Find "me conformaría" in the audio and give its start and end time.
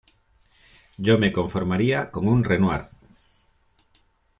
1.19-2.09